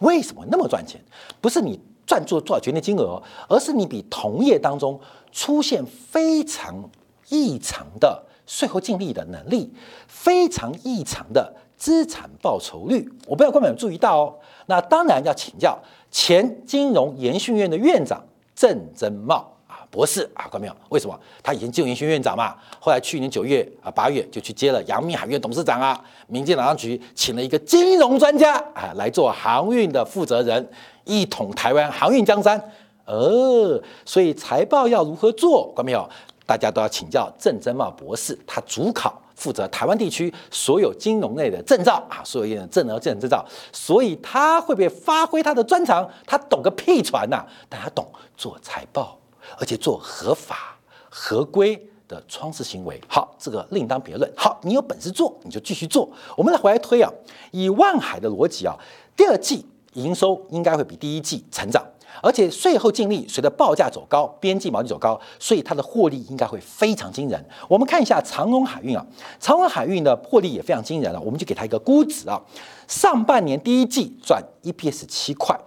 [0.00, 1.00] 为什么那么赚钱？
[1.40, 6.90] 不是你赚做多少决定金额，而是你比同业当中出现非常
[7.28, 9.72] 异常的税后净利的能力，
[10.06, 13.08] 非常异常的资产报酬率。
[13.26, 14.34] 我不知道观众注意到哦。
[14.66, 15.78] 那当然要请教
[16.10, 18.22] 前金融研训院的院长
[18.54, 19.86] 郑增茂啊。
[19.90, 20.76] 博士啊，看到没有？
[20.90, 22.54] 为什么他以前金融研训院长嘛？
[22.78, 25.98] 后来去年九月啊八月就去接了阳明海运董事长啊。
[26.26, 30.68] 民进党局请了一个金融专家啊来做航运的负责人，
[31.04, 32.62] 一统台湾航运江山。
[33.06, 35.72] 呃，所以财报要如何做？
[35.74, 36.06] 看到没有？
[36.44, 43.46] 大家都要请教郑增茂博士，他主考负责台湾地区所有金融类的证照啊，所有业的证额、证证照。
[43.72, 46.06] 所以他会不会发挥他的专长？
[46.26, 47.46] 他懂个屁船呐！
[47.68, 48.04] 但他懂
[48.36, 49.16] 做财报。
[49.58, 50.76] 而且做合法
[51.08, 51.74] 合规
[52.06, 54.30] 的创事行为，好，这个另当别论。
[54.36, 56.06] 好，你有本事做，你就继续做。
[56.36, 57.10] 我们来回来推啊，
[57.50, 58.76] 以万海的逻辑啊，
[59.16, 61.82] 第二季营收应该会比第一季成长，
[62.22, 67.44] 而且税后净利随着报价走高，边际毛利走高，所以它的获利应该会非常惊人。
[67.68, 69.06] 我们看一下长荣海运啊，
[69.38, 72.42] 长荣海运的获利也非常惊人了，我们就给它一个估值啊，
[72.86, 75.58] 上半年第一季赚 EPS 七块，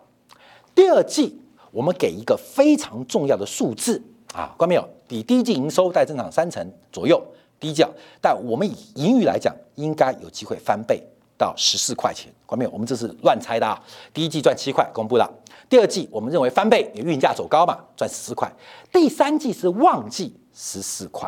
[0.73, 1.37] 第二季。
[1.73, 4.85] 我们给一个非常重要的数字啊，关没有？
[5.07, 7.25] 比第一季营收再增长三成左右，
[7.61, 7.81] 第一季，
[8.19, 11.01] 但我们以盈余来讲，应该有机会翻倍
[11.41, 12.69] 到十四块钱，关没有？
[12.69, 13.81] 我们这是乱猜的啊。
[14.13, 15.27] 第一季赚七块，公布了。
[15.67, 18.47] 第二季我们认为翻倍，运价走高嘛，赚十四块。
[18.91, 21.27] 第三季是旺季，十四块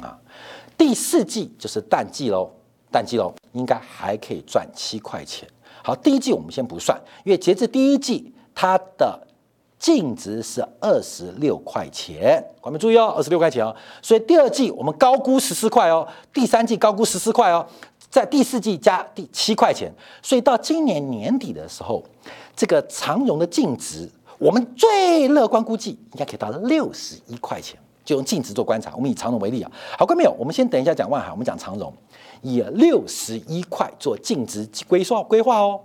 [0.00, 0.18] 啊。
[0.78, 2.50] 第四季就是淡季喽，
[2.90, 5.46] 淡季喽，应该还可以赚七块钱。
[5.84, 9.26] 好，第一季我们先不算，因为截至第一季它的。
[9.82, 13.74] 净值是二十六块钱，观众注意哦，二十六块钱哦。
[14.00, 17.66] 所以第二季我们高估十四块哦，第三季高估十四块哦，
[18.12, 19.90] 在第四季加第七块钱。
[20.20, 22.04] 所以到今年年底的时候，
[22.54, 24.06] 这个长荣的净值，
[24.38, 27.78] 我们最乐观估计应该可以到六十一块钱。
[28.04, 29.70] 就用净值做观察，我们以长荣为例啊。
[29.96, 30.36] 好，观众朋友？
[30.36, 31.94] 我们先等一下讲万海，我们讲长荣，
[32.42, 35.80] 以六十一块做净值规划规划哦。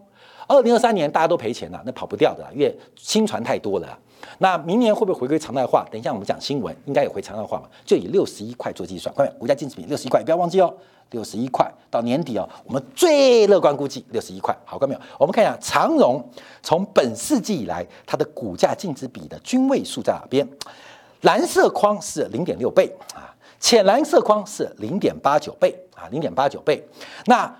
[0.47, 3.99] 二零二三年大家都赔钱了，那跑不掉的，因为新船太多了。
[4.39, 5.85] 那明年会不会回归常态化？
[5.91, 7.65] 等一下我们讲新闻，应该也回常态化嘛？
[7.85, 10.73] 就以六十一块做计算，各位，股价净值比六十一块，不要忘记哦，
[11.11, 14.55] 六十一块到年底哦，我们最乐观估计六十一块。
[14.65, 15.01] 好，各位没有？
[15.17, 16.23] 我们看一下长荣
[16.61, 20.47] 从本世纪以来它的股价净值比的均位数在哪边？
[21.21, 26.87] 蓝色框是零点六倍啊，浅蓝色框是零点八九倍啊，零点八九倍。
[27.25, 27.51] 那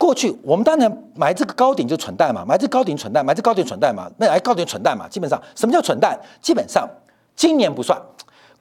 [0.00, 5.06] 过去我们当然买这个高点就蠢蛋嘛，买这高点蠢蛋，买这高点蠢蛋嘛，那还高点蠢蛋嘛。
[5.06, 6.18] 基本上什么叫蠢蛋？
[6.40, 6.88] 基本上
[7.36, 8.00] 今年不算，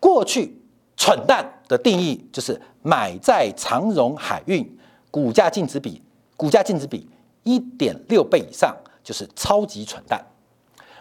[0.02, 0.62] 过去
[0.98, 4.78] 蠢蛋的定义就是买在长荣海运
[5.10, 6.04] 股价净值比
[6.36, 7.10] 股价净值比
[7.44, 10.22] 一点六倍以上就是超级蠢蛋，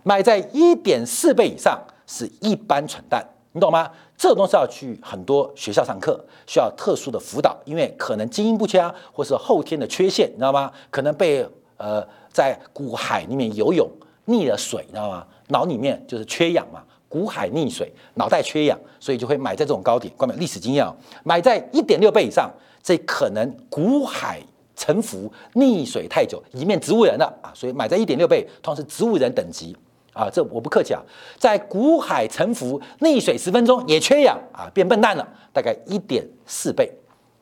[0.05, 3.27] 买在一点四倍以上是一般蠢蛋。
[3.53, 3.91] 你懂吗？
[4.17, 10.71] 这种东西要去很多学校上课，需要特殊的辅导，因为可能基因不佳，或是后天的缺陷，你知道吗？
[10.91, 13.89] 可能被呃在古海里面游泳
[14.27, 15.27] 溺了水，你知道吗？
[15.49, 20.13] 脑里面就是缺氧嘛，古海溺水，脑袋缺氧，所以就会埋在这种高点。
[20.17, 20.87] 关于历史经验，
[21.25, 22.51] 埋在一点六倍以上，
[22.83, 24.43] 这可能古海
[24.77, 29.75] 沉浮溺水太久，一面植物人了啊，所以埋在一点六倍，通常是植物人等级。
[30.19, 31.01] 啊，这我不客气啊，
[31.39, 36.93] 在古海沉浮溺水十分钟也缺氧啊，变笨蛋了，大概一点四倍，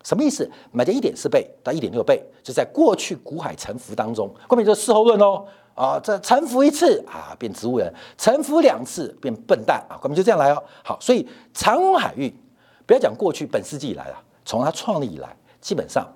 [0.04, 0.46] 什么意思？
[0.72, 5.46] 买在一点四倍到一点六倍，就在过去古海沉浮当中，后面就事后论哦。
[5.74, 7.86] 啊，这沉浮一次啊，变植物人；
[8.18, 10.62] 沉浮两次变笨蛋啊，我们就这样来哦。
[10.82, 12.34] 好，所以长荣海运
[12.86, 16.06] 不要讲过去本世纪以来了，从它创立以来，基本上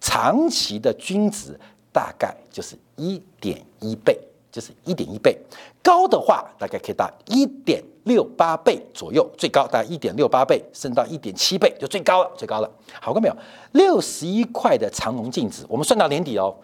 [0.00, 1.58] 长期的均值
[1.92, 4.16] 大概就是一点一倍。
[4.52, 5.36] 就是一点一倍，
[5.82, 12.70] 高的话大概可以到一点六八倍左右，最高大概一点六八倍，升到一点七倍就最高了，最高了。
[13.00, 13.36] 好过没有？
[13.72, 16.54] 六十一块的长龙净值，我们算到年底哦。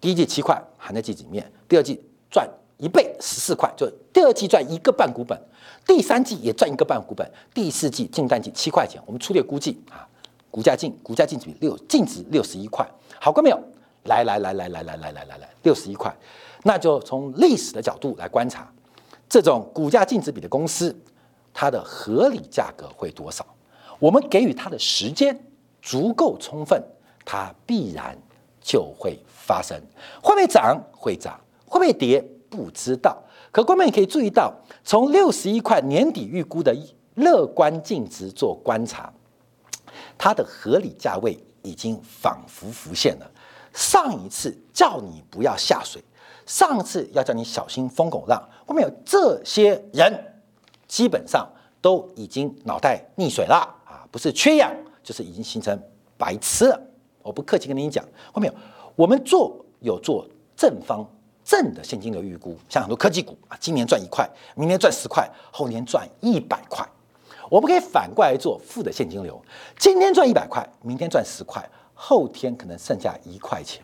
[0.00, 5.36] 第一季七块含在季里面，第二季赚一倍十四块，就第二季赚一个半股本，
[5.84, 10.06] 第三季也赚一个半股本，第四季净淡季七块钱，我们粗略估计啊，
[10.52, 12.86] 股价净股价净值六净值六十一块，
[13.18, 13.60] 好过没有？
[14.04, 16.14] 来来来来来来来来来来，六十一块。
[16.62, 18.70] 那就从历史的角度来观察，
[19.28, 20.94] 这种股价净值比的公司，
[21.52, 23.44] 它的合理价格会多少？
[23.98, 25.38] 我们给予它的时间
[25.82, 26.82] 足够充分，
[27.24, 28.16] 它必然
[28.60, 29.78] 就会发生。
[30.22, 30.82] 会不会涨？
[30.92, 31.38] 会涨。
[31.66, 32.24] 会不会跌？
[32.48, 33.20] 不知道。
[33.50, 36.76] 可观众也可以注意到，从六十一块年底预估的
[37.14, 39.12] 乐观净值做观察，
[40.16, 43.30] 它的合理价位已经仿佛浮现了。
[43.74, 46.02] 上一次叫你不要下水，
[46.46, 50.34] 上次要叫你小心疯狗浪，后面有这些人，
[50.86, 51.46] 基本上
[51.82, 55.76] 都已经脑袋溺水了啊，不是缺氧，就是已经形成
[56.16, 56.80] 白痴了。
[57.20, 58.58] 我不客气跟你讲，后面有
[58.94, 60.24] 我们做有做
[60.56, 61.04] 正方
[61.44, 66.88] 正的现金流预估，像很多科技股啊，今年赚一块，明年赚十块，后年赚一百块。
[67.50, 69.42] 我们可以反过来做负的现金流，
[69.78, 71.68] 今天赚一百块，明天赚十块。
[72.06, 73.82] 后天可能剩下一块钱，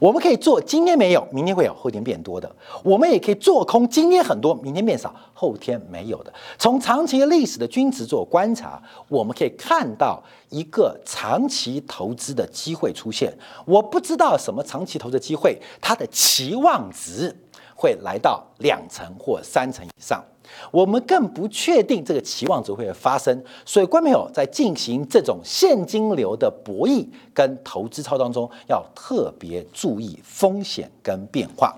[0.00, 2.50] 我们可以做今天没有，明天会有，后天变多的。
[2.82, 6.32] 我们也可以做空今天很多，明天变少，后天没有的。
[6.58, 13.30] 从长期历史的均值做观察，我们可以看到一个长期投资的机会出现。
[13.66, 17.36] 我不知道什么长期投资机会，它的期望值
[17.74, 20.24] 会来到两成或三成以上。
[20.70, 31.74] 我们更不确定这个期望值会发生，所以观众朋友在进行这种现金流的博弈跟投资操当中，要特别注意风险跟变化。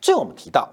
[0.00, 0.68] 最后我们提到，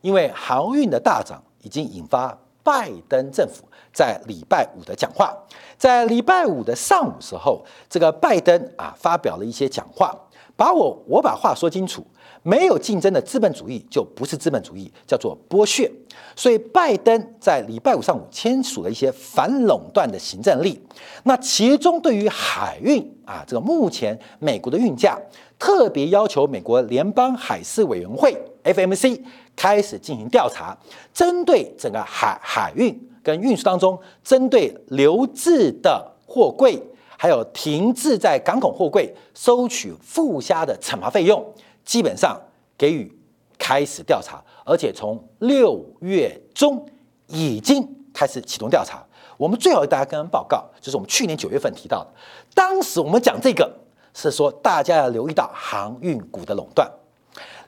[0.00, 5.36] 因为航运的大涨已经引发拜登政府在礼拜五的讲话，
[5.76, 10.14] 在礼拜五的上午时候，这个拜登啊发表了一些讲话，
[10.56, 12.04] 把我我把话说清楚。
[12.42, 15.90] 没有竞争的资本主义就不是资本主义，叫做剥削。
[16.34, 20.80] 所以拜登在礼拜五上午签署了一些反垄断的行政令。
[21.24, 25.18] 那其中对于海运啊，这个目前美国的运价，
[25.58, 29.20] 特别要求美国联邦海事委员会 （FMC）
[29.54, 30.76] 开始进行调查，
[31.12, 36.80] 针对整个海海运跟运输当中，针对留置的货柜，
[37.18, 41.44] 还有停滞在港口货柜收取附加的惩罚费用。
[41.84, 42.40] 基本上
[42.76, 43.10] 给予
[43.58, 46.86] 开始调查，而且从六月中
[47.26, 49.04] 已经开始启动调查。
[49.36, 52.10] 我们最好大家跟报告，就是我们去年九月份提到的，
[52.54, 53.74] 当时我们讲这个
[54.12, 56.90] 是说大家要留意到航运股的垄断。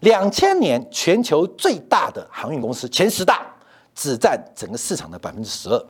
[0.00, 3.46] 两千年全球最大的航运公司前十大
[3.94, 5.86] 只占整个市场的百分之十二。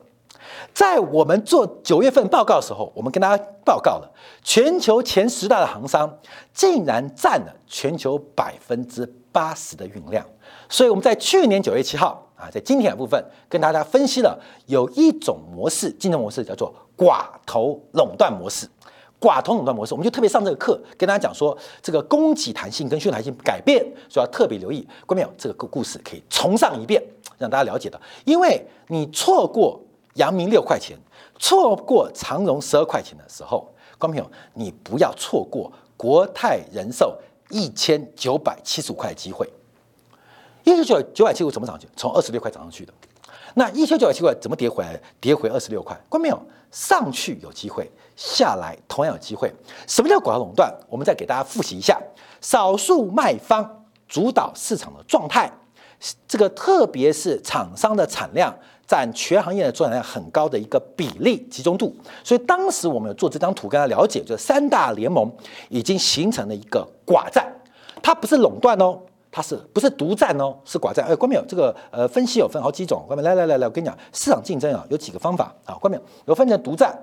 [0.75, 4.11] 在我们做九月份报告的时候，我们跟大家报告了
[4.43, 6.19] 全球前十大的航商
[6.53, 10.25] 竟然占了全球百分之八十的运量。
[10.69, 18.69] 所以我们在去年九月七号啊，在今天的部分跟大家分析了有一种模式，竞争模式叫做寡头垄断模式。
[19.21, 24.81] 寡头垄断模式，我们就特别上这个课跟大家讲说，这个供给弹性跟需求弹性改变，所以要特别留意。
[25.07, 27.01] 观众朋友，这个故故事可以重上一遍，
[27.39, 29.81] 让大家了解的，因为你错过。
[30.15, 30.97] 阳明六块钱，
[31.39, 37.17] 错过长荣十二块钱的时候，观众朋友，你不要错过国泰人寿
[37.51, 39.51] 一千九百七十五块的机会。
[40.65, 41.89] 一千九九百七十五怎么涨去？
[41.97, 42.93] 从二十六块涨上去的。
[43.55, 45.01] 那一千九百七十五怎么跌回来？
[45.21, 45.95] 跌回二十六块。
[46.09, 49.53] 观众朋友，上去有机会，下来同样有机会。
[49.87, 50.73] 什么叫寡头垄断？
[50.89, 52.01] 我们再给大家复习一下：
[52.41, 55.51] 少数卖方主导市场的状态，
[56.27, 58.57] 这个特别是厂商的产量。
[58.93, 65.33] 占全行业的总产量很高的一个比例集中度，所以当时我们有做这张图，跟大家了解，就是三大联盟
[65.71, 67.51] 已经形成了一个寡占，
[68.03, 68.99] 它不是垄断哦，
[69.31, 71.07] 它是不是独占哦，是寡占。
[71.07, 76.95] 哎，关淼，这个呃分析有分好几种，关淼来来来来，我跟你讲，市场竞争啊有几个方法啊，关淼有分成独占，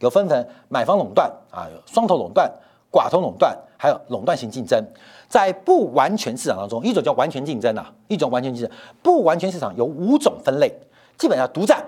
[0.00, 2.52] 有分成买方垄断啊，有双头垄断、
[2.92, 4.78] 寡头垄断，还有垄断型竞争。
[5.26, 8.70] 在不完全市场当中，一种叫完全竞争啊，一种完全竞争，
[9.02, 10.70] 不完全市场有五种分类。
[11.18, 11.84] 基本上独占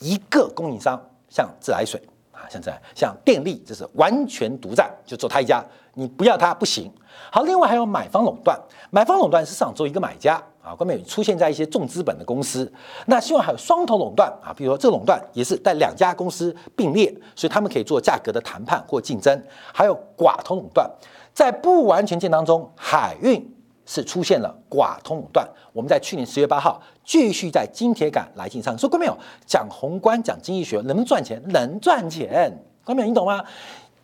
[0.00, 5.64] 一个供应商，像自来水啊，像这，像电力，这是完全独占，就做他一家，
[5.94, 6.92] 你不要他不行。
[7.30, 12.70] 好，另外还有买方垄断，买方垄断是市场做一个买家啊，后面出现在一些重资本的公司。
[13.06, 19.40] 那希望还有双头垄断啊，比如说这个垄断也是在两家公司并列，所以他们可以做价格的谈判或竞争。
[19.72, 20.90] 还有寡头垄断，
[21.32, 23.48] 在不完全性当中，海运。
[23.92, 25.46] 是出现了寡通垄断。
[25.74, 29.14] 我们在去年十月八号继续在金铁杆来进上，说过没有？
[29.46, 31.42] 讲宏观，讲经济学，能赚钱？
[31.48, 33.44] 能赚钱，郭美有你懂吗？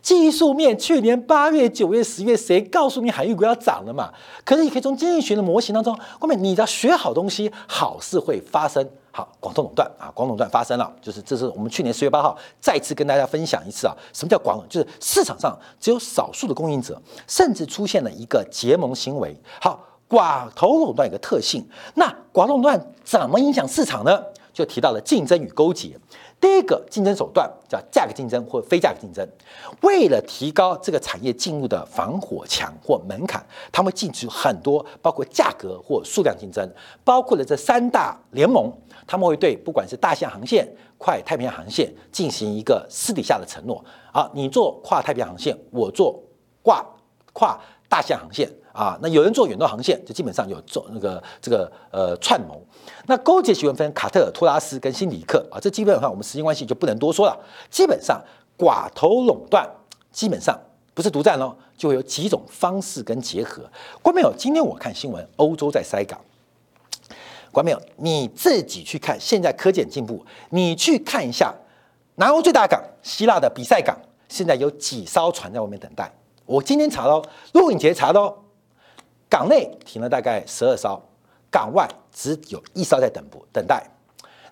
[0.02, 4.12] 技术面，去年八月、九月、十月，谁告诉你海运股要涨了嘛？
[4.44, 8.86] 可是你可以从经济学的模型当中，后面你要学好东西，好事会发生。
[9.18, 14.64] 好，广东垄断啊，广东垄断发生了，就是这是我们去年十月八号再次跟大家分享一次啊，什么叫广？
[14.68, 19.36] 就是市场上只有少数的供应者，甚至出现了一个结盟行为。
[19.60, 24.22] 好，寡头垄断有个特性，那寡头垄断怎么影响市场呢？
[24.52, 25.98] 就提到了竞争与勾结。
[26.40, 29.26] 第一个竞争手段叫价格竞争或非价格竞争，
[29.82, 36.68] 为了提高这个产业进入的防火墙或门槛，他们进去很多，包括价格或数量竞争，
[37.02, 38.72] 包括了这三大联盟，
[39.06, 46.22] 他们会对不管是大西洋航线、快太平洋航线进行一个私底下的承诺啊，你做跨太平洋航线，我做
[46.62, 46.84] 挂
[47.32, 47.58] 跨
[47.88, 48.48] 大西洋航线。
[48.78, 52.62] 啊，那有人做远端航线，就基本上有做那个这个呃串谋。
[53.06, 57.36] 那勾结学分卡特尔、托拉斯跟辛迪克啊，这基本上我们时间关系就不能多说了。
[57.68, 58.22] 基本上
[58.56, 59.68] 寡头垄断，
[60.12, 60.56] 基本上
[60.94, 63.62] 不是独占喽，就会有几种方式跟结合。
[64.00, 66.20] 观众朋友，今天我看新闻，欧洲在塞港。
[67.50, 71.52] 观众朋友，你自己去看，现在科技进步，你去看一下
[72.14, 73.98] 南欧最大港希腊的比赛港，
[74.28, 76.08] 现在有几艘船在外面等待。
[76.46, 77.20] 我今天查喽，
[77.54, 78.44] 陆影节查喽。
[79.28, 81.00] 港内停了大概十二艘，
[81.50, 83.82] 港外只有一艘在等不等待。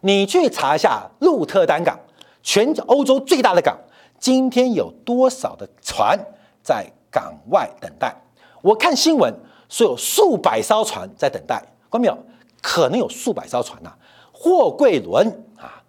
[0.00, 1.98] 你去查一下鹿特丹港，
[2.42, 3.76] 全欧洲最大的港，
[4.20, 6.18] 今天有多少的船
[6.62, 8.14] 在港外等待？
[8.60, 9.32] 我看新闻
[9.68, 12.18] 说有数百艘船在等待，关没有？
[12.62, 13.90] 可能有数百艘船呐，
[14.32, 15.82] 货柜轮啊，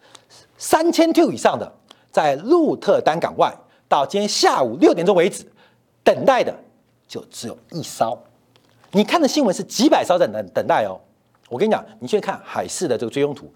[0.57, 1.71] 三千 T 以上的，
[2.11, 3.53] 在鹿特丹港外，
[3.89, 5.43] 到今天下午六点钟为止，
[6.03, 6.55] 等待的
[7.07, 8.17] 就只有一艘。
[8.91, 10.99] 你看的新闻是几百艘在等等待哦，
[11.49, 13.51] 我跟你讲，你去看海事的这个追踪图，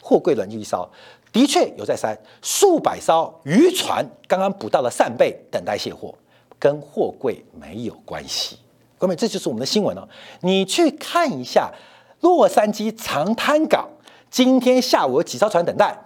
[0.00, 0.88] 货柜轮就一艘，
[1.32, 6.12] 的确有在塞数百艘渔船刚刚捕到了扇贝等待卸货，
[6.58, 8.58] 跟货柜没有关系。
[8.98, 10.08] 各位，这就是我们的新闻哦。
[10.40, 11.72] 你去看一下
[12.20, 13.88] 洛杉矶长滩港，
[14.30, 15.96] 今天下午有几艘船等待，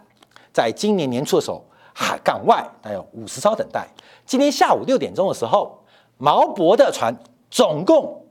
[0.52, 1.64] 在今年年初的时候，
[1.94, 3.88] 海港外还有五十艘等待。
[4.26, 5.82] 今天下午六点钟的时候，
[6.18, 7.16] 毛博的船
[7.50, 8.25] 总共。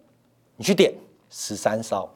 [0.57, 0.93] 你去点
[1.29, 2.09] 十三艘，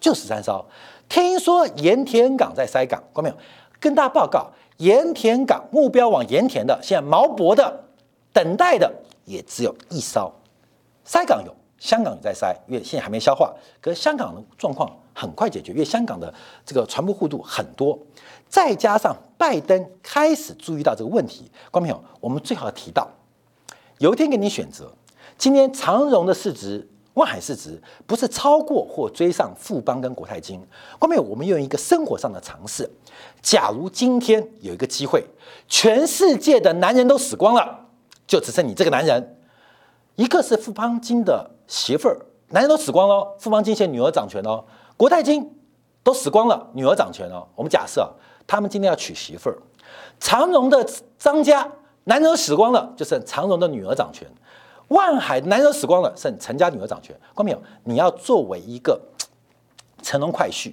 [0.00, 0.64] 就十三艘。
[1.08, 3.36] 听说盐田港在塞港，看到没有？
[3.78, 7.84] 跟大家报告，盐田港目标往盐田的，现在毛博的
[8.32, 8.92] 等待的
[9.26, 10.32] 也只有一艘。
[11.04, 13.54] 塞港有，香港也在塞，因为现在还没消化。
[13.80, 16.32] 可是香港的状况很快解决，因为香港的
[16.64, 17.98] 这个船舶户度很多，
[18.48, 23.06] 再加上拜登开始注意到这个问题，观众朋友，我们最好提到，
[23.98, 24.90] 有一天给你选择，
[25.36, 26.88] 今天长荣的市值。
[27.14, 30.60] 万海市值不是超过或追上富邦跟国泰金。
[31.00, 32.88] 后面我们用一个生活上的尝试：
[33.40, 35.24] 假如今天有一个机会，
[35.68, 37.86] 全世界的男人都死光了，
[38.26, 39.36] 就只剩你这个男人，
[40.16, 44.64] 一个是富邦金的媳妇儿，男人都死光了，富邦金现在女儿掌权哦；
[44.96, 45.56] 国泰金
[46.02, 47.46] 都死光了，女儿掌权哦。
[47.54, 48.12] 我们假设
[48.46, 49.58] 他们今天要娶媳妇儿，
[50.18, 50.84] 长荣的
[51.16, 51.70] 张家
[52.04, 54.28] 男人都死光了，就剩长荣的女儿掌权。
[54.88, 57.14] 万海男人死光了，剩陈家女儿掌权。
[57.34, 59.00] 光没有，你要作为一个
[60.02, 60.72] 乘龙快婿，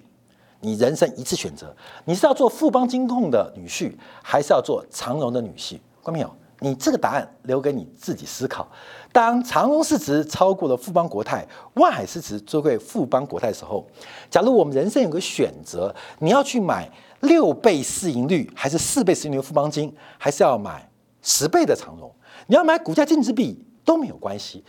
[0.59, 1.73] 你人生一次选择，
[2.05, 5.79] 你是要做富邦金控的女婿，还是要做长荣的女婿？
[6.03, 8.67] 光没有，你这个答案留给你自己思考。
[9.11, 13.85] 当长荣市值超过了富邦国泰，万海市值追过富邦国泰的时候，
[14.29, 16.89] 假如我们人生有个选择，你要去买
[17.21, 20.89] 六倍市盈率，还是四倍市盈率的富邦金，还是要买
[21.21, 22.13] 十倍的长荣？
[22.47, 23.65] 你要买股价净值比？
[23.83, 24.63] 都没有关系，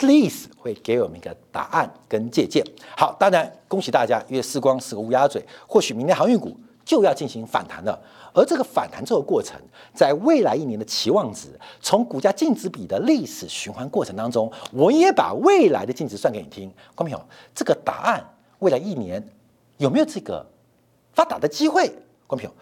[0.00, 2.64] 历史会给我们一个答案跟借鉴。
[2.96, 8.00] 好，当然恭喜大家，因为时光是个乌鸦嘴，或许明天航运股就要进行反弹了。
[8.32, 9.60] 而这个反弹这个过程，
[9.92, 11.48] 在未来一年的期望值，
[11.80, 16.72] 从股价净值比的历史循环过程当中，我也把未来的净值算给你听。
[16.94, 17.20] 观众朋友，
[17.54, 18.24] 这个答案
[18.60, 19.28] 未来一年
[19.78, 20.46] 有没有这个
[21.12, 21.88] 发达的机会？
[22.28, 22.52] 观众朋友，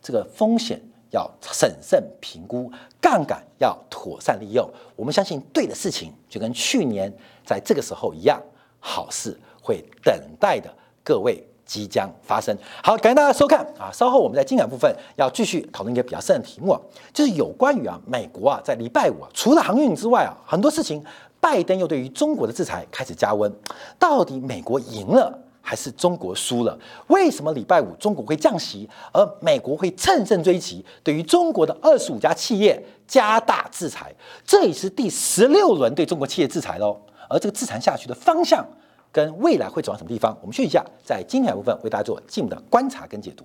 [0.00, 0.80] 这个风险。
[1.10, 4.68] 要审慎评估，杠杆要妥善利用。
[4.94, 7.12] 我们相信对的事情，就跟去年
[7.44, 8.40] 在这个时候一样，
[8.80, 10.68] 好事会等待的
[11.02, 12.56] 各位即将发生。
[12.82, 13.90] 好，感谢大家收看啊！
[13.92, 16.78] 稍后我们在精彩部分要继续讨论一个比较深的题目，
[17.12, 21.04] 就是有关于啊美国啊在礼拜五啊除了航运之外啊很多事情，
[21.40, 23.52] 拜登又对于中国的制裁开始加温，
[23.98, 25.38] 到底美国赢了？
[25.68, 26.78] 还是中国输了？
[27.08, 34.10] 为什么礼拜五中国会降息，而美国会乘胜追击，对于中国的二十五家企业加大制裁？
[34.46, 36.98] 这也是第十六轮对中国企业制裁喽。
[37.28, 38.66] 而这个制裁下去的方向
[39.12, 40.34] 跟未来会走到什么地方？
[40.40, 43.44] 我们休息一下，在精彩部分为大家做进一步的观察跟解读。